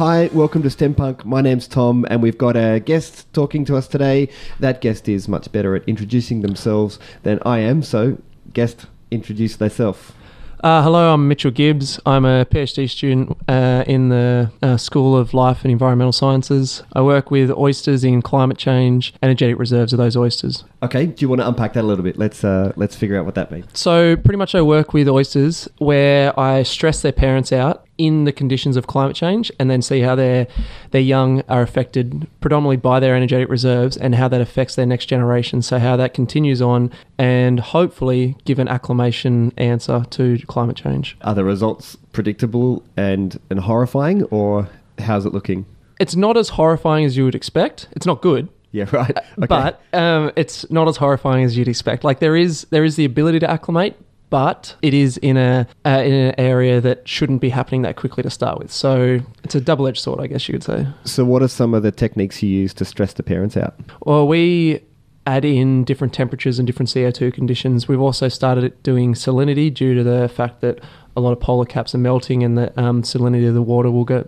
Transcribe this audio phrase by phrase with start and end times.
[0.00, 1.26] Hi, welcome to STEM Punk.
[1.26, 4.30] My name's Tom, and we've got a guest talking to us today.
[4.58, 8.16] That guest is much better at introducing themselves than I am, so,
[8.54, 10.16] guest, introduce thyself.
[10.64, 12.00] Uh, hello, I'm Mitchell Gibbs.
[12.06, 16.82] I'm a PhD student uh, in the uh, School of Life and Environmental Sciences.
[16.94, 20.64] I work with oysters in climate change, energetic reserves of those oysters.
[20.82, 22.16] Okay, do you want to unpack that a little bit?
[22.18, 23.66] Let's uh, let's figure out what that means.
[23.74, 28.32] So, pretty much, I work with oysters where I stress their parents out in the
[28.32, 30.46] conditions of climate change and then see how their
[30.90, 35.06] their young are affected predominantly by their energetic reserves and how that affects their next
[35.06, 41.16] generation so how that continues on and hopefully give an acclimation answer to climate change
[41.20, 45.66] Are the results predictable and, and horrifying, or how's it looking?
[45.98, 49.16] it's not as horrifying as you would expect it's not good Yeah, right.
[49.38, 49.46] Okay.
[49.46, 53.04] but um, it's not as horrifying as you'd expect like there is there is the
[53.04, 53.94] ability to acclimate
[54.30, 58.22] but it is in a uh, in an area that shouldn't be happening that quickly
[58.22, 58.72] to start with.
[58.72, 60.86] So it's a double edged sword, I guess you could say.
[61.04, 63.74] so, what are some of the techniques you use to stress the parents out?
[64.06, 64.82] Well, we
[65.26, 67.86] add in different temperatures and different CO2 conditions.
[67.86, 70.80] We've also started doing salinity due to the fact that
[71.16, 74.04] a lot of polar caps are melting and the um, salinity of the water will
[74.04, 74.26] go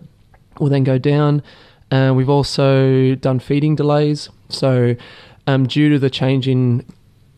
[0.58, 1.42] will then go down.
[1.90, 4.28] Uh, we've also done feeding delays.
[4.48, 4.96] So,
[5.46, 6.84] um, due to the change in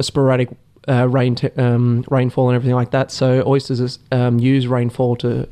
[0.01, 0.51] sporadic
[0.89, 5.49] uh, rain um, rainfall and everything like that, so oysters um, use rainfall to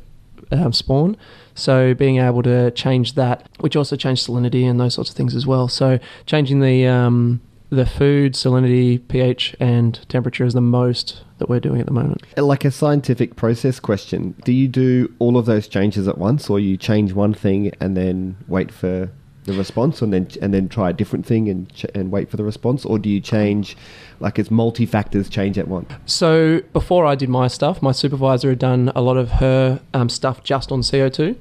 [0.51, 1.17] um, spawn.
[1.55, 5.35] So being able to change that, which also changed salinity and those sorts of things
[5.35, 5.67] as well.
[5.67, 11.59] So changing the um, the food salinity, pH, and temperature is the most that we're
[11.59, 12.21] doing at the moment.
[12.37, 16.59] Like a scientific process question, do you do all of those changes at once, or
[16.59, 19.09] you change one thing and then wait for
[19.45, 22.37] the response, and then and then try a different thing and ch- and wait for
[22.37, 23.75] the response, or do you change
[24.19, 25.91] like it's multi factors change at once?
[26.05, 30.09] So before I did my stuff, my supervisor had done a lot of her um,
[30.09, 31.35] stuff just on CO2.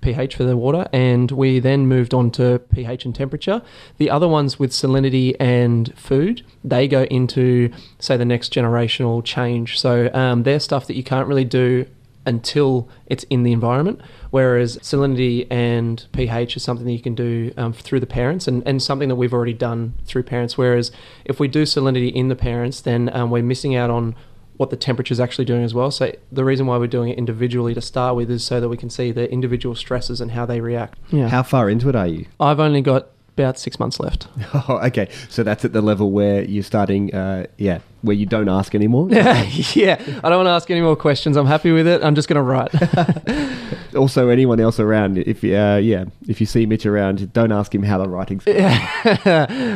[0.00, 3.60] pH for the water, and we then moved on to pH and temperature.
[3.98, 9.78] The other ones with salinity and food, they go into, say, the next generational change.
[9.78, 11.86] So um, they're stuff that you can't really do
[12.26, 14.00] until it's in the environment,
[14.30, 18.62] whereas salinity and pH is something that you can do um, through the parents and,
[18.66, 20.56] and something that we've already done through parents.
[20.56, 20.90] Whereas
[21.24, 24.14] if we do salinity in the parents, then um, we're missing out on
[24.56, 25.90] what the temperature is actually doing as well.
[25.90, 28.76] So the reason why we're doing it individually to start with is so that we
[28.76, 30.98] can see the individual stresses and how they react.
[31.08, 31.28] Yeah.
[31.28, 32.26] How far into it are you?
[32.38, 33.08] I've only got
[33.40, 34.26] about six months left.
[34.68, 35.08] Oh, okay.
[35.28, 39.08] So that's at the level where you're starting, uh, yeah, where you don't ask anymore.
[39.10, 41.36] yeah, I don't want to ask any more questions.
[41.36, 42.02] I'm happy with it.
[42.02, 43.94] I'm just going to write.
[43.96, 47.74] also, anyone else around, if you, uh, yeah, if you see Mitch around, don't ask
[47.74, 48.42] him how the writing's.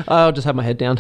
[0.09, 0.99] I'll just have my head down.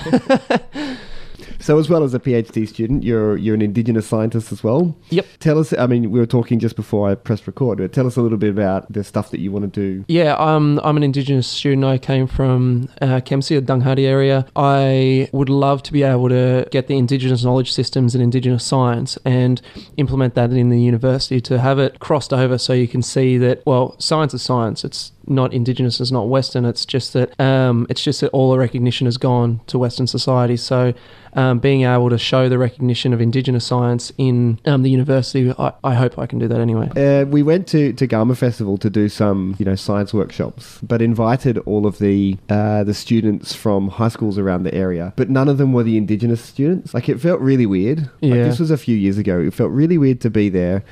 [1.64, 4.94] So, as well as a PhD student, you're you're an Indigenous scientist as well.
[5.08, 5.26] Yep.
[5.40, 5.72] Tell us.
[5.72, 7.78] I mean, we were talking just before I pressed record.
[7.78, 10.04] But tell us a little bit about the stuff that you want to do.
[10.06, 11.86] Yeah, um, I'm an Indigenous student.
[11.86, 14.44] I came from uh, Kempsey, the Dunghutti area.
[14.54, 19.16] I would love to be able to get the Indigenous knowledge systems and Indigenous science
[19.24, 19.62] and
[19.96, 23.64] implement that in the university to have it crossed over so you can see that,
[23.64, 24.84] well, science is science.
[24.84, 28.58] It's not indigenous it's not western it's just that um, it's just that all the
[28.58, 30.92] recognition has gone to western society so
[31.34, 35.72] um, being able to show the recognition of indigenous science in um, the university I,
[35.82, 38.88] I hope i can do that anyway Uh, we went to to Garma Festival to
[38.90, 43.88] do some, you know, science workshops, but invited all of the uh, the students from
[43.88, 45.12] high schools around the area.
[45.16, 46.94] But none of them were the Indigenous students.
[46.94, 47.98] Like it felt really weird.
[48.00, 48.44] Like, Yeah.
[48.44, 49.40] this was a few years ago.
[49.40, 50.84] It felt really weird to be there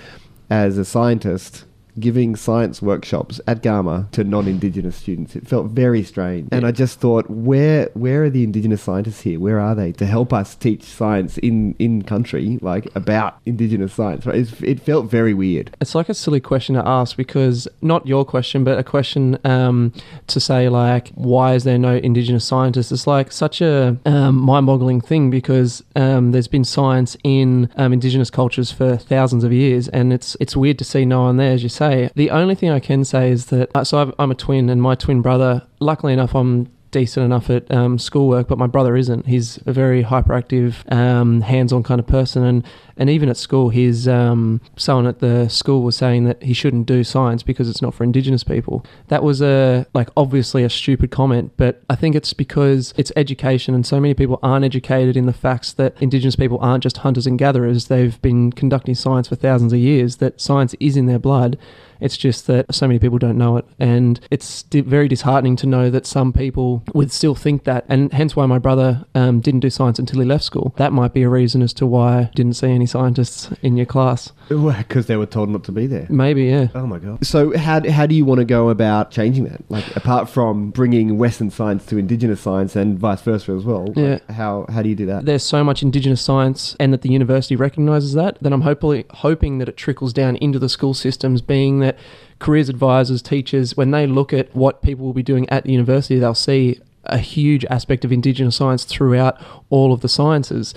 [0.51, 1.65] as a scientist
[1.99, 5.37] giving science workshops at Garma to non-indigenous students.
[5.37, 6.49] It felt very strange.
[6.53, 9.39] And I just thought, where where are the indigenous scientists here?
[9.39, 14.25] Where are they to help us teach science in in country like about indigenous science?
[14.27, 14.37] Right?
[14.37, 15.77] It's, it felt very weird.
[15.81, 19.93] It's like a silly question to ask because not your question, but a question um,
[20.29, 22.91] to say like, why is there no Indigenous scientists?
[22.91, 28.31] It's like such a um, mind-boggling thing because um, there's been science in um, Indigenous
[28.31, 31.63] cultures for thousands of years, and it's it's weird to see no one there, as
[31.63, 31.82] you say.
[32.15, 34.81] The only thing I can say is that uh, so I've, I'm a twin, and
[34.81, 35.63] my twin brother.
[35.81, 39.27] Luckily enough, I'm decent enough at um, schoolwork, but my brother isn't.
[39.27, 42.65] He's a very hyperactive, um, hands-on kind of person, and
[42.97, 46.87] and even at school, his um, someone at the school was saying that he shouldn't
[46.87, 48.85] do science because it's not for Indigenous people.
[49.09, 53.75] That was a like obviously a stupid comment, but I think it's because it's education,
[53.75, 57.27] and so many people aren't educated in the facts that Indigenous people aren't just hunters
[57.27, 57.89] and gatherers.
[57.89, 60.19] They've been conducting science for thousands of years.
[60.19, 61.59] That science is in their blood.
[62.03, 65.67] It's just that so many people don't know it, and it's di- very disheartening to
[65.67, 69.61] know that some people would still think that, and hence why my brother um, didn't
[69.61, 70.75] do science until he left school.
[70.77, 73.87] That might be a reason as to why I didn't see any scientists in your
[73.87, 74.33] class.
[74.49, 76.07] Because they were told not to be there.
[76.11, 76.69] Maybe, yeah.
[76.75, 77.25] Oh my god.
[77.25, 79.63] So how how do you want to go about changing that?
[79.71, 83.87] Like apart from bringing Western science to Indigenous science and vice versa as well.
[83.87, 84.19] like, Yeah.
[84.35, 85.25] how how do you do that?
[85.25, 88.39] There's so much Indigenous science, and that the university recognises that.
[88.43, 91.92] then I'm hopefully hoping that it trickles down into the school systems, being that
[92.39, 96.19] careers advisors, teachers, when they look at what people will be doing at the university,
[96.19, 99.41] they'll see a huge aspect of Indigenous science throughout
[99.71, 100.75] all of the sciences.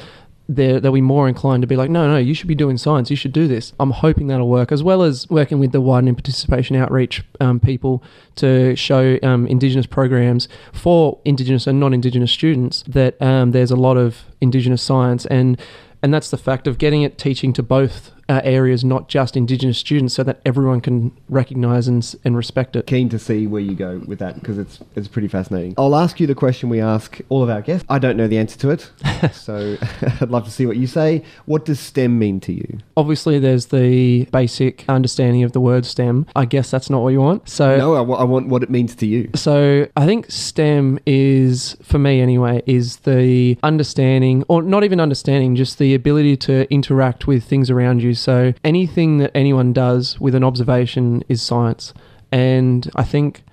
[0.48, 3.10] They're, they'll be more inclined to be like, no, no, you should be doing science.
[3.10, 3.74] You should do this.
[3.80, 8.04] I'm hoping that'll work, as well as working with the widening participation outreach um, people
[8.36, 13.98] to show um, Indigenous programs for Indigenous and non-Indigenous students that um, there's a lot
[13.98, 15.60] of Indigenous science and
[16.06, 19.78] and that's the fact of getting it teaching to both uh, areas, not just Indigenous
[19.78, 22.88] students, so that everyone can recognise and, and respect it.
[22.88, 25.76] Keen to see where you go with that because it's it's pretty fascinating.
[25.78, 27.86] I'll ask you the question we ask all of our guests.
[27.90, 28.92] I don't know the answer to it,
[29.34, 29.78] so
[30.22, 31.24] I'd love to see what you say.
[31.46, 32.80] What does STEM mean to you?
[32.98, 36.26] Obviously, there's the basic understanding of the word STEM.
[36.36, 37.48] I guess that's not what you want.
[37.48, 39.30] So no, I wa- I want what it means to you.
[39.36, 45.56] So I think STEM is, for me anyway, is the understanding, or not even understanding,
[45.56, 48.15] just the ability to interact with things around you.
[48.16, 51.94] So anything that anyone does with an observation is science.
[52.32, 53.44] And I think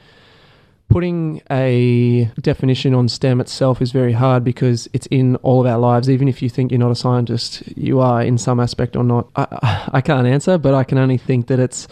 [0.89, 5.79] putting a definition on STEM itself is very hard because it's in all of our
[5.79, 6.11] lives.
[6.11, 9.29] Even if you think you're not a scientist, you are in some aspect or not.
[9.37, 11.89] I, I can't answer, but I can only think that it's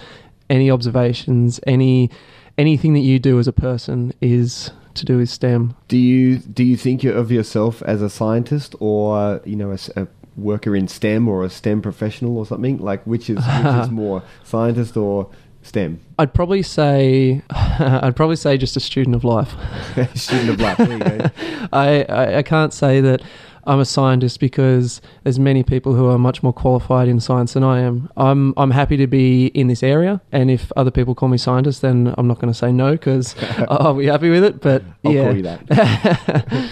[0.51, 2.11] any observations, any
[2.59, 5.75] anything that you do as a person is to do with STEM.
[5.89, 10.07] Do you do you think of yourself as a scientist or you know a, a
[10.37, 12.79] worker in STEM or a STEM professional or something?
[12.79, 15.31] Like which is which is more scientist or
[15.63, 16.01] STEM?
[16.19, 19.55] I'd probably say I'd probably say just a student of life.
[20.15, 20.79] Student of life.
[20.79, 21.31] There you go.
[21.73, 23.23] I, I, I can't say that
[23.65, 27.63] I'm a scientist because there's many people who are much more qualified in science than
[27.63, 28.11] I am.
[28.17, 31.83] I'm I'm happy to be in this area, and if other people call me scientist,
[31.83, 33.35] then I'm not going to say no because
[33.69, 34.61] I'll be happy with it.
[34.61, 36.69] But I'll yeah.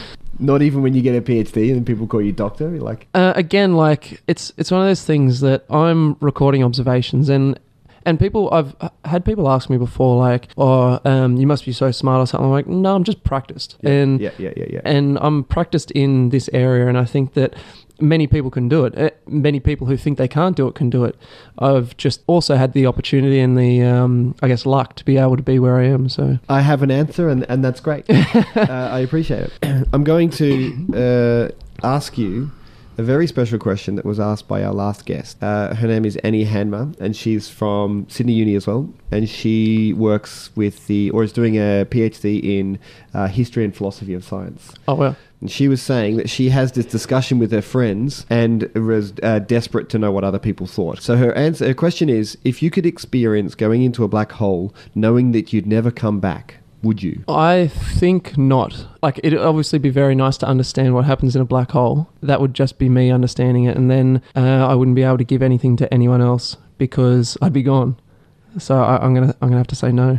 [0.46, 0.62] Call you that.
[0.62, 2.70] Not even when you get a PhD and people call you doctor.
[2.70, 7.28] You're like, uh, again, like it's it's one of those things that I'm recording observations
[7.28, 7.58] and.
[8.06, 8.74] And people, I've
[9.04, 12.46] had people ask me before, like, "Oh, um, you must be so smart or something."
[12.46, 14.80] I'm like, "No, I'm just practiced." yeah, and yeah, yeah, yeah, yeah.
[14.84, 17.54] and I'm practiced in this area, and I think that
[18.00, 18.96] many people can do it.
[18.98, 21.14] Uh, Many people who think they can't do it can do it.
[21.58, 25.36] I've just also had the opportunity and the, um, I guess, luck to be able
[25.36, 26.08] to be where I am.
[26.08, 28.08] So I have an answer, and, and that's great.
[28.10, 29.88] uh, I appreciate it.
[29.92, 31.52] I'm going to
[31.82, 32.50] uh, ask you
[32.96, 35.40] a very special question that was asked by our last guest.
[35.42, 38.92] Uh, her name is Annie Hanma, and she's from Sydney Uni as well.
[39.12, 42.78] And she works with the, or is doing a PhD in
[43.14, 44.72] uh, history and philosophy of science.
[44.88, 48.64] oh well, And she was saying that she has this discussion with her friends and
[48.74, 51.00] was uh, desperate to know what other people thought.
[51.00, 54.74] So her answer, her question is: If you could experience going into a black hole,
[54.94, 57.22] knowing that you'd never come back, would you?
[57.28, 58.86] I think not.
[59.02, 62.10] Like it'd obviously be very nice to understand what happens in a black hole.
[62.22, 65.24] That would just be me understanding it, and then uh, I wouldn't be able to
[65.24, 67.96] give anything to anyone else because I'd be gone.
[68.58, 70.18] So I, I'm gonna I'm gonna have to say no.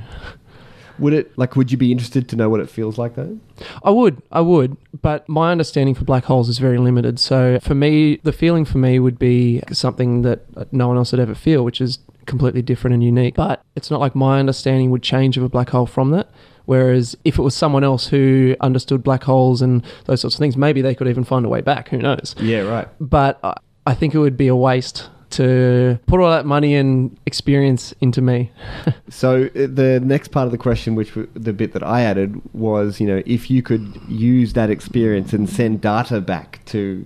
[0.99, 1.55] Would it like?
[1.55, 3.37] Would you be interested to know what it feels like though?
[3.83, 7.19] I would, I would, but my understanding for black holes is very limited.
[7.19, 10.41] So for me, the feeling for me would be something that
[10.73, 13.35] no one else would ever feel, which is completely different and unique.
[13.35, 16.29] But it's not like my understanding would change of a black hole from that.
[16.65, 20.55] Whereas if it was someone else who understood black holes and those sorts of things,
[20.55, 21.89] maybe they could even find a way back.
[21.89, 22.35] Who knows?
[22.39, 22.87] Yeah, right.
[22.99, 27.17] But I- I think it would be a waste to put all that money and
[27.25, 28.51] experience into me.
[29.09, 33.01] So uh, the next part of the question, which the bit that I added was,
[33.01, 37.05] you know, if you could use that experience and send data back to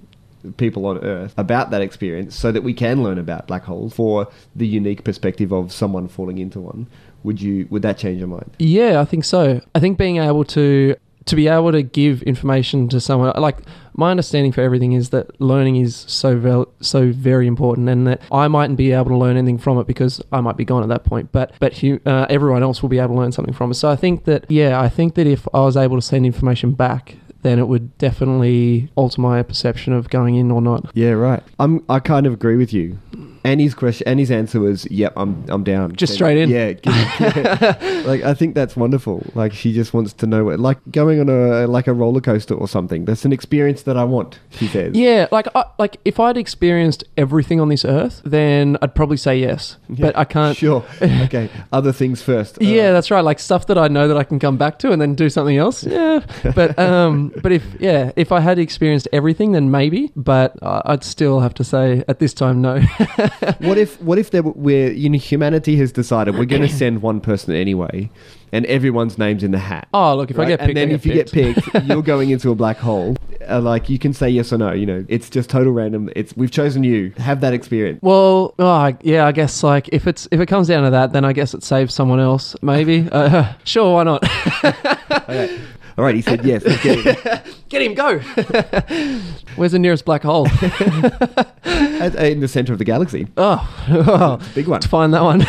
[0.57, 4.27] people on Earth about that experience, so that we can learn about black holes for
[4.55, 6.87] the unique perspective of someone falling into one,
[7.23, 7.67] would you?
[7.69, 8.51] Would that change your mind?
[8.59, 9.61] Yeah, I think so.
[9.73, 13.57] I think being able to to be able to give information to someone like
[13.95, 18.47] my understanding for everything is that learning is so so very important and that I
[18.47, 21.03] mightn't be able to learn anything from it because I might be gone at that
[21.03, 23.89] point but but uh, everyone else will be able to learn something from it so
[23.89, 27.17] I think that yeah I think that if I was able to send information back
[27.43, 31.43] then it would definitely alter my perception of going in or not Yeah, right.
[31.59, 31.83] I'm.
[31.89, 32.97] I kind of agree with you.
[33.43, 36.49] Annie's question, Annie's answer was, "Yep, I'm, I'm down." Just straight in.
[36.49, 38.03] Yeah, yeah.
[38.05, 39.25] like I think that's wonderful.
[39.35, 42.53] Like she just wants to know what, like going on a like a roller coaster
[42.53, 43.05] or something.
[43.05, 44.39] That's an experience that I want.
[44.51, 44.95] She says.
[44.95, 49.37] Yeah, like I, like if I'd experienced everything on this earth, then I'd probably say
[49.39, 49.77] yes.
[49.89, 50.57] But I can't.
[50.57, 50.83] Sure.
[51.23, 51.49] Okay.
[51.71, 52.57] Other things first.
[52.61, 53.21] Uh, Yeah, that's right.
[53.23, 55.57] Like stuff that I know that I can come back to and then do something
[55.57, 55.83] else.
[55.83, 56.21] Yeah,
[56.55, 60.11] but um, but if yeah, if I had experienced everything, then maybe.
[60.15, 62.81] But I- I'd still have to say at this time, no.
[63.59, 66.69] What if what if there were, we're you know humanity has decided we're going to
[66.69, 68.09] send one person anyway,
[68.51, 69.87] and everyone's names in the hat.
[69.93, 70.47] oh, look, if I right?
[70.49, 73.15] get picked, and then I if you get picked, you're going into a black hole.
[73.49, 74.71] Uh, like you can say yes or no.
[74.71, 76.09] You know, it's just total random.
[76.15, 77.11] It's we've chosen you.
[77.17, 77.99] Have that experience.
[78.01, 81.11] Well, oh, I- yeah, I guess like if it's if it comes down to that,
[81.13, 82.55] then I guess it saves someone else.
[82.61, 83.07] Maybe.
[83.13, 84.23] Uh, sure, why not?
[85.29, 85.59] Okay.
[85.97, 86.15] All right.
[86.15, 86.63] He said yes.
[86.65, 87.55] Let's get it.
[87.69, 88.19] Get him, go.
[89.55, 90.47] Where's the nearest black hole?
[91.65, 93.27] At- uh, in the center of the galaxy.
[93.37, 94.81] Oh, oh Big one.
[94.81, 95.41] to find that one.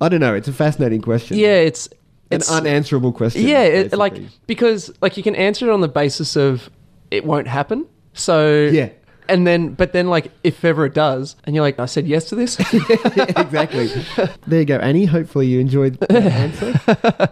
[0.00, 0.34] I don't know.
[0.34, 1.36] It's a fascinating question.
[1.36, 1.86] yeah, it's
[2.30, 3.42] An it's unanswerable question.
[3.46, 4.38] yeah, it, like basically.
[4.46, 6.70] because like you can answer it on the basis of
[7.10, 7.86] it won't happen.
[8.14, 8.88] So Yeah.
[9.28, 12.26] and then but then like if ever it does, and you're like, I said yes
[12.30, 12.58] to this.
[12.60, 13.88] exactly.
[14.46, 15.04] There you go, Annie.
[15.06, 17.28] Hopefully you enjoyed the answer.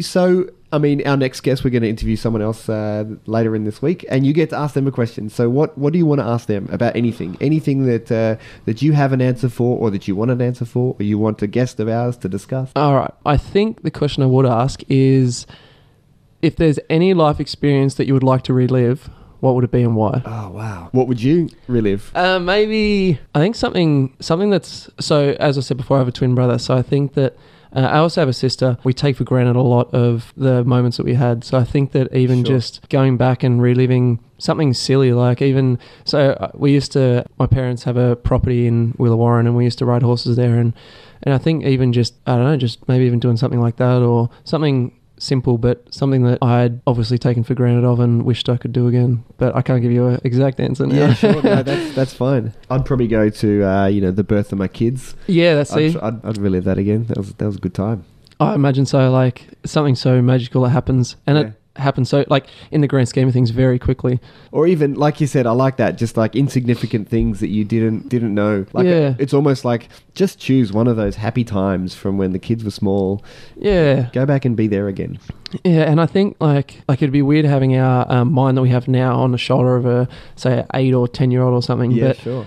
[0.00, 3.64] So, I mean, our next guest, we're going to interview someone else uh, later in
[3.64, 5.28] this week, and you get to ask them a question.
[5.28, 7.36] So, what what do you want to ask them about anything?
[7.40, 10.64] Anything that uh, that you have an answer for, or that you want an answer
[10.64, 12.72] for, or you want a guest of ours to discuss?
[12.74, 13.12] All right.
[13.26, 15.46] I think the question I would ask is
[16.40, 19.10] if there's any life experience that you would like to relive,
[19.40, 20.22] what would it be and why?
[20.24, 20.88] Oh wow!
[20.92, 22.10] What would you relive?
[22.14, 26.12] Uh, maybe I think something something that's so as I said before, I have a
[26.12, 27.36] twin brother, so I think that
[27.74, 28.76] uh, I also have a sister.
[28.84, 31.44] We take for granted a lot of the moments that we had.
[31.44, 32.56] So I think that even Sure.
[32.56, 37.24] just going back and reliving something silly, like even so, uh, we used to.
[37.38, 40.72] My parents have a property in Willawarrin, and we used to ride horses there, and
[41.22, 44.02] and I think even just I don't know, just maybe even doing something like that
[44.02, 48.56] or something simple, but something that I'd obviously taken for granted of and wished I
[48.56, 49.24] could do again.
[49.38, 50.94] But I can't give you an exact answer now.
[50.94, 51.42] Yeah, sure.
[51.42, 52.52] No, that's that's fine.
[52.70, 55.14] I'd probably go to uh, you know the birth of my kids.
[55.26, 55.96] yeah, that's I'd, it.
[56.02, 57.04] I'd, I'd relive that again.
[57.06, 58.04] That was that was a good time.
[58.40, 59.10] I imagine so.
[59.10, 61.44] Like something so magical that happens, and Yeah.
[61.44, 64.20] it happens so like in the grand scheme of things very quickly.
[64.50, 65.96] Or even like you said, I like that.
[65.96, 68.66] Just like insignificant things that you didn't didn't know.
[68.74, 69.14] Like Yeah.
[69.18, 72.70] it's almost like just choose one of those happy times from when the kids were
[72.70, 73.24] small.
[73.56, 75.18] Yeah, Go back and be there again.
[75.64, 78.68] yeah, and I think like like it'd be weird having our um, mind that we
[78.68, 81.90] have now on the shoulder of a say eight or ten year old or something.
[81.90, 82.46] Yeah, but sure.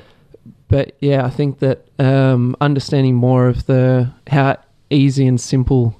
[0.68, 4.58] but yeah, I think that um, understanding more of the how
[4.92, 5.96] easy and simple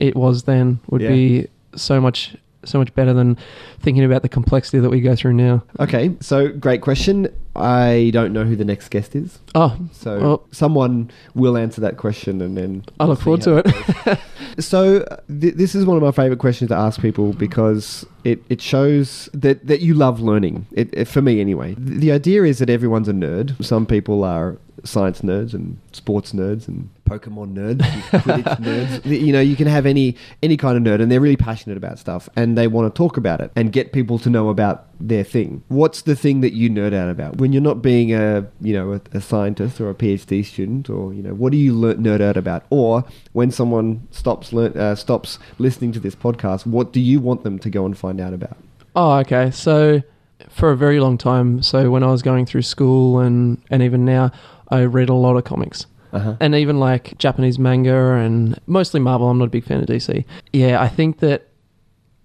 [0.00, 1.08] it was then would Yeah.
[1.10, 2.36] be so much
[2.68, 3.36] so much better than
[3.80, 5.62] thinking about the complexity that we go through now.
[5.80, 7.28] Okay, so great question.
[7.56, 11.96] I don't know who the next guest is, Oh, so Well- someone will answer that
[11.96, 13.64] question, and then I look forward to it.
[14.04, 14.16] goes.
[14.66, 18.42] so uh, th- this is one of my favorite questions to ask people because it,
[18.48, 20.66] it shows that, that you love learning.
[20.72, 21.74] It, it- for me, anyway.
[21.78, 23.62] The, the idea is that everyone's a nerd.
[23.64, 27.78] Some people are science nerds and sports nerds and Pokemon nerds,
[28.10, 29.04] Quidditch nerds.
[29.26, 31.98] You know, you can have any any kind of nerd, and they're really passionate about
[31.98, 35.22] stuff, and they want to talk about it and get people to know about their
[35.24, 35.62] thing.
[35.68, 38.94] What's the thing that you nerd out about when you're not being a you know
[38.94, 42.22] a, a scientist or a PhD student, or you know what do you learn, nerd
[42.22, 42.64] out about?
[42.70, 47.44] Or when someone stops learn, uh, stops listening to this podcast, what do you want
[47.44, 48.56] them to go and find out about?
[48.96, 49.50] Oh, okay.
[49.50, 50.02] So
[50.48, 54.06] for a very long time, so when I was going through school and and even
[54.06, 54.32] now,
[54.68, 55.84] I read a lot of comics.
[56.14, 56.36] Uh-huh.
[56.40, 59.28] And even like Japanese manga and mostly Marvel.
[59.28, 60.24] I'm not a big fan of DC.
[60.54, 61.48] Yeah, I think that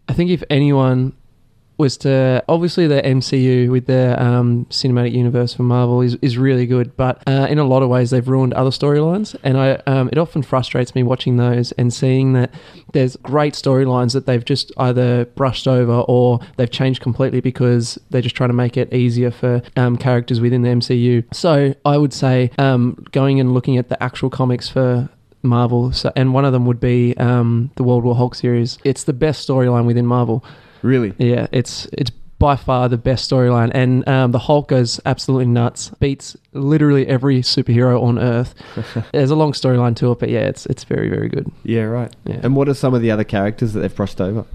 [0.07, 1.11] I think if anyone
[1.79, 6.65] was to obviously the MCU with their um, cinematic universe for Marvel is, is really
[6.65, 10.09] good, but uh, in a lot of ways they've ruined other storylines, and I um,
[10.11, 12.53] it often frustrates me watching those and seeing that
[12.91, 18.21] there's great storylines that they've just either brushed over or they've changed completely because they're
[18.21, 21.23] just trying to make it easier for um, characters within the MCU.
[21.33, 25.07] So I would say um, going and looking at the actual comics for
[25.43, 28.77] Marvel, so, and one of them would be um, the World War Hulk series.
[28.83, 30.43] It's the best storyline within Marvel.
[30.81, 31.13] Really?
[31.17, 35.89] Yeah, it's it's by far the best storyline, and um, the Hulk goes absolutely nuts,
[35.99, 38.55] beats literally every superhero on Earth.
[39.11, 41.51] There's a long storyline to it, but yeah, it's it's very very good.
[41.63, 42.15] Yeah, right.
[42.25, 42.39] Yeah.
[42.43, 44.45] And what are some of the other characters that they've crossed over?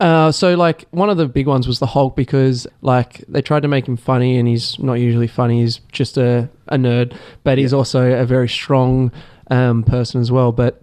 [0.00, 3.60] Uh, so like one of the big ones was the Hulk because like they tried
[3.62, 5.60] to make him funny, and he's not usually funny.
[5.62, 7.78] He's just a a nerd, but he's Yeah.
[7.78, 9.12] also a very strong
[9.50, 10.52] um, person as well.
[10.52, 10.82] But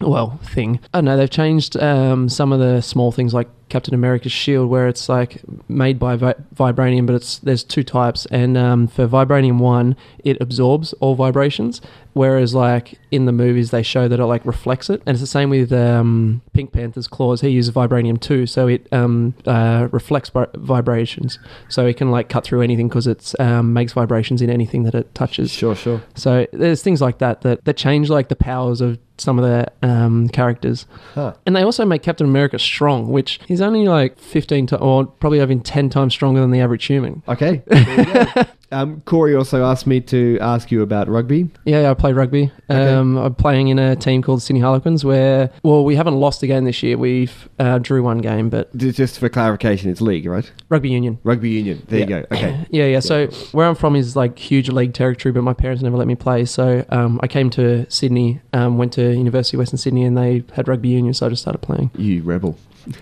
[0.00, 0.78] well, thing.
[0.94, 1.16] I don't know.
[1.16, 5.40] They've changed um, some of the small things like Captain America's shield, where it's like
[5.68, 10.36] made by vi- vibranium, but it's there's two types, and um, for vibranium one, it
[10.40, 11.80] absorbs all vibrations,
[12.12, 15.26] whereas like in the movies they show that it like reflects it, and it's the
[15.26, 17.40] same with um, Pink Panther's claws.
[17.40, 22.28] He uses vibranium too, so it um, uh, reflects vi- vibrations, so it can like
[22.28, 25.50] cut through anything because it um, makes vibrations in anything that it touches.
[25.50, 26.02] Sure, sure.
[26.14, 29.70] So there's things like that that, that change like the powers of some of the
[29.86, 30.86] um, characters.
[31.14, 31.34] Huh.
[31.46, 35.40] And they also make Captain America strong, which he's only like 15 to, or probably
[35.40, 37.22] even 10 times stronger than the average human.
[37.28, 37.62] Okay.
[37.66, 38.42] there you go.
[38.72, 41.50] um, Corey also asked me to ask you about rugby.
[41.66, 42.50] Yeah, I play rugby.
[42.70, 42.94] Okay.
[42.94, 46.46] Um, I'm playing in a team called Sydney Harlequins where, well, we haven't lost a
[46.46, 46.96] game this year.
[46.96, 50.50] We've uh, drew one game, but Just for clarification, it's league, right?
[50.70, 51.18] rugby union.
[51.22, 51.82] Rugby union.
[51.88, 52.04] There Yeah.
[52.04, 52.26] you go.
[52.32, 52.66] Okay.
[52.70, 53.00] Yeah, yeah.
[53.00, 56.14] So where I'm from is like huge league territory, but my parents never let me
[56.14, 56.44] play.
[56.46, 60.44] So um, I came to Sydney, um, went to University of Western Sydney, and they
[60.54, 61.90] had rugby union, so I just started playing.
[61.96, 62.56] You rebel.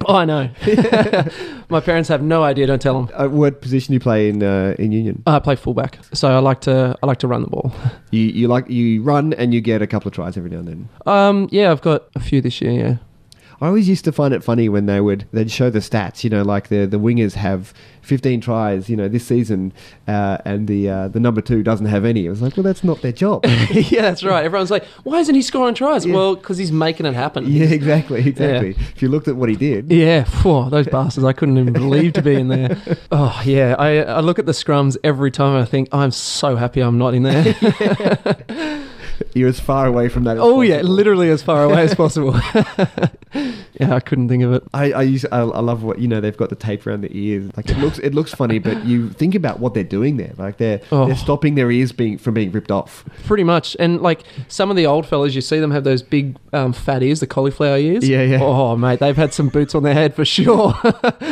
[0.07, 0.50] Oh, I know.
[1.68, 2.66] my parents have no idea.
[2.66, 3.14] Don't tell them.
[3.14, 5.23] Uh, what position do you play in uh, in union?
[5.26, 7.73] I play fullback, so I like to I like to run the ball.
[8.11, 10.68] You you like you run and you get a couple of tries every now and
[10.68, 10.88] then.
[11.07, 12.73] Um, yeah, I've got a few this year.
[12.73, 12.97] Yeah.
[13.61, 16.23] I always used to find it funny when they would they'd show the stats.
[16.25, 18.88] You know, like the the wingers have 15 tries.
[18.88, 19.73] You know, this season,
[20.07, 22.27] uh, and the uh, the number two doesn't have any.
[22.27, 23.45] It was like, well, that's not their job.
[23.71, 24.45] yeah, that's right.
[24.45, 26.07] Everyone's like, why isn't he scoring tries?
[26.07, 26.15] Yeah.
[26.15, 27.47] Well, because he's making it happen.
[27.47, 28.71] yeah, exactly, exactly.
[28.95, 31.25] If you looked at what he did, Yeah, phew, those bastards!
[31.25, 32.77] I couldn't even believe to be in there.
[33.11, 36.57] Oh yeah, I, I look at the scrums every time and I think I'm so
[36.57, 37.55] happy I'm not in there.
[39.35, 40.37] you're as far away from that.
[40.37, 42.35] As oh yeah, literally as far away as possible.
[43.35, 44.62] yeah, I couldn't think of it.
[44.73, 47.11] I, I use I, I love what you know they've got the tape around the
[47.16, 50.32] ears like it looks it looks funny but you think about what they're doing there
[50.38, 51.06] like they're Oh.
[51.06, 54.76] they're stopping their ears being from being ripped off Pretty much, and like some of
[54.76, 58.08] the old fellas, you see them have those big um, fat ears, the cauliflower ears.
[58.08, 58.38] Yeah, yeah.
[58.40, 60.75] Oh mate, they've had some boots on their head for sure.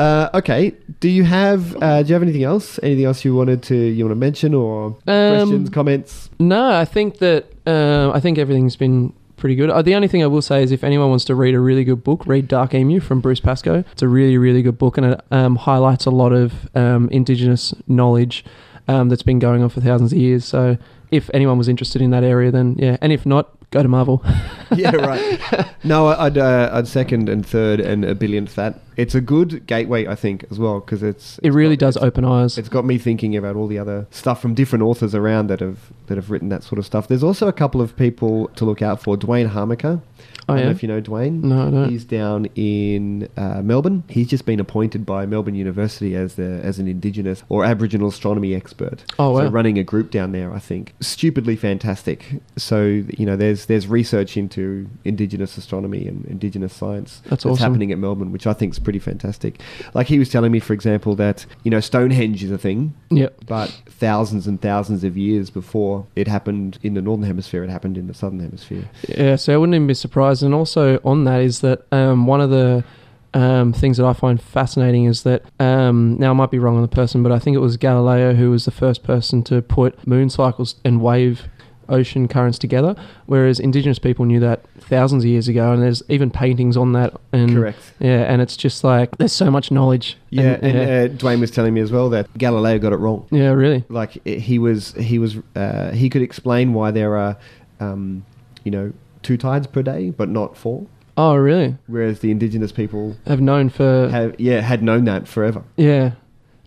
[0.00, 3.62] uh, okay do you have uh, do you have anything else anything else you wanted
[3.62, 8.38] to you want to mention or questions comments No, I think that uh, I think
[8.38, 9.70] everything's been pretty good.
[9.70, 11.84] Uh, the only thing I will say is if anyone wants to read a really
[11.84, 13.84] good book, read Dark Emu from Bruce Pascoe.
[13.92, 17.74] It's a really, really good book and it um, highlights a lot of um, Indigenous
[17.86, 18.44] knowledge
[18.86, 20.44] um, that's been going on for thousands of years.
[20.44, 20.76] So
[21.10, 22.96] if anyone was interested in that area, then yeah.
[23.00, 24.24] And if not, go to Marvel.
[24.76, 29.20] yeah right no I'd uh, I'd second and third and a billionth that it's a
[29.20, 32.58] good gateway I think as well because it's It really got- does open eyes.
[32.58, 35.78] It's got me thinking about all the other stuff from different authors around that have
[36.08, 37.08] that have written that sort of stuff.
[37.08, 39.16] There's also a couple of people to look out for.
[39.16, 40.02] Duane Hamacher.
[40.48, 40.64] Oh, I don't yeah?
[40.64, 41.40] know if you know Duane.
[41.48, 41.88] No, I don't.
[41.88, 44.02] He's down in uh, Melbourne.
[44.08, 48.54] He's just been appointed by Melbourne University as the as an Indigenous or Aboriginal astronomy
[48.54, 49.04] expert.
[49.18, 50.92] Oh, So running a group down there, I think.
[51.00, 52.40] Stupidly fantastic.
[52.56, 54.59] So you know, there's there's research into
[55.04, 57.62] Indigenous astronomy and Indigenous science That's awesome.
[57.62, 59.60] happening at Melbourne, which I think is pretty fantastic.
[59.94, 63.44] Like he was telling me, for example, that you know Stonehenge is a thing, Yep.
[63.46, 67.96] but thousands and thousands of years before it happened in the northern hemisphere, it happened
[67.98, 68.84] in the southern hemisphere.
[69.08, 70.42] Yeah, so I wouldn't even be surprised.
[70.42, 72.84] And also on that is that um, one of the
[73.32, 76.82] um, things that I find fascinating is that um, now I might be wrong on
[76.82, 80.06] the person, but I think it was Galileo who was the first person to put
[80.06, 81.44] moon cycles and wave
[81.90, 82.94] ocean currents together,
[83.26, 87.14] whereas indigenous people knew that thousands of years ago, and there's even paintings on that.
[87.32, 87.78] And Correct.
[87.98, 90.16] Yeah, and it's just like there's so much knowledge.
[90.30, 93.26] Yeah, and, and uh, Duane was telling me as well that Galileo got it wrong.
[93.30, 93.84] yeah, really.
[93.88, 97.36] Like he was, he was, uh, he could explain why there are,
[97.80, 98.24] um,
[98.64, 100.86] you know, two tides per day, but not four.
[101.16, 101.76] Oh, really?
[101.86, 106.12] Whereas the indigenous people Have known for have, yeah, had known that forever yeah,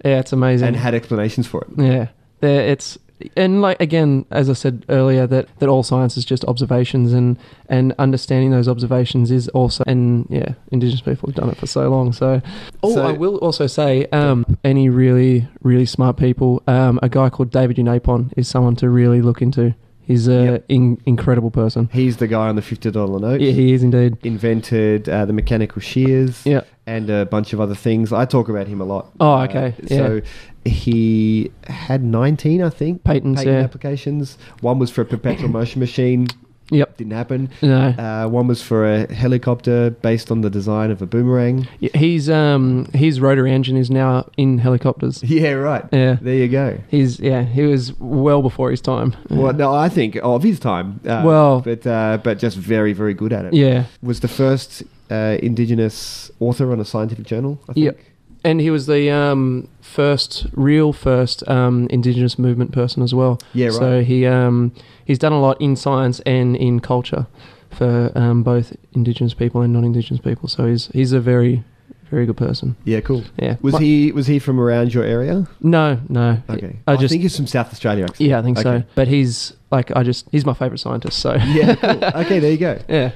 [0.06, 0.20] yeah.
[0.20, 0.68] It's amazing.
[0.68, 1.70] and had explanations for it.
[1.78, 2.08] Yeah,
[2.40, 3.00] there it's
[3.38, 7.38] and like again, as I said earlier, that that all science is just observations, and
[7.70, 11.90] and understanding those observations is also and yeah, indigenous people have done it for so
[11.90, 12.14] long.
[12.14, 12.42] So,
[12.84, 17.30] oh, So- I will also say, um, any really really smart people, um, a guy
[17.30, 19.74] called David Unaipon is someone to really look into.
[20.06, 20.66] He's an Yep.
[20.68, 21.88] in, incredible person.
[21.94, 23.40] He's the guy on the fifty dollar note.
[23.40, 24.18] Yeah, he is indeed.
[24.24, 26.46] Invented uh, the mechanical shears.
[26.46, 26.62] Yeah.
[26.86, 28.12] And a bunch of other things.
[28.12, 29.12] I talk about him a lot.
[29.20, 30.22] Oh, Uh, okay, So
[30.66, 33.64] he had 19, I think, Patents, patent yeah.
[33.64, 34.38] applications.
[34.62, 36.28] One was for a perpetual motion machine.
[36.72, 36.98] Yep.
[36.98, 37.50] Didn't happen.
[37.62, 37.90] No.
[37.90, 41.68] Uh, one was for a helicopter based on the design of a boomerang.
[41.82, 45.22] Yeah, He's um his rotary engine is now in helicopters.
[45.28, 45.84] Yeah, right.
[45.92, 46.18] Yeah.
[46.22, 46.80] There you go.
[46.88, 49.14] He's yeah, he was well before his time.
[49.30, 51.02] Well, no, I think of his time.
[51.06, 53.54] Uh, Well- but uh, but just very, very good at it.
[53.54, 53.84] Yeah.
[54.02, 54.84] Was the first
[55.14, 57.60] uh, indigenous author on a scientific journal.
[57.70, 57.86] I think.
[57.86, 58.00] Yep.
[58.46, 63.40] And he was the um, first, real first um, Indigenous movement person as well.
[63.54, 63.74] Yeah, right.
[63.74, 64.74] So he um,
[65.06, 67.28] he's done a lot in science and in culture
[67.70, 70.50] for um, both Indigenous people and non-Indigenous people.
[70.50, 71.64] So he's he's a very
[72.10, 72.76] very good person.
[72.84, 73.24] Yeah, cool.
[73.38, 73.56] Yeah.
[73.62, 75.48] Was he was he from around your area?
[75.62, 76.42] No, no.
[76.50, 76.80] Okay.
[76.86, 78.04] I I, just think he's from South Australia.
[78.06, 78.30] Actually.
[78.30, 78.84] yeah, I think so.
[78.96, 81.20] But he's like I just he's my favorite scientist.
[81.20, 81.76] So Yeah.
[81.76, 82.04] Cool.
[82.22, 82.40] okay.
[82.40, 82.80] There you go.
[82.90, 83.12] yeah.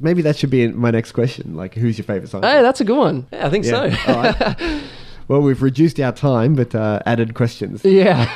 [0.00, 1.54] Maybe that should be my next question.
[1.56, 2.52] Like, who's your favorite scientist?
[2.54, 3.26] Hey, that's a good one.
[3.32, 3.96] Yeah, I think Yeah.
[4.06, 4.12] so.
[4.12, 4.82] Right.
[5.28, 7.84] Well, we've reduced our time, but uh, added questions.
[7.84, 8.26] yeah.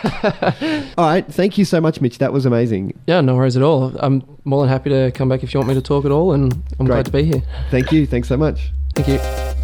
[0.97, 1.27] All right.
[1.27, 2.19] Thank you so much, Mitch.
[2.19, 2.97] That was amazing.
[3.09, 3.93] yeah, no worries at all.
[3.99, 6.33] I'm more than happy to come back if you want me to talk at all,
[6.35, 6.95] and I'm Great.
[6.95, 7.43] glad to be here.
[7.73, 8.07] Thank you.
[8.07, 8.71] Thanks so much.
[8.95, 9.64] Thank you.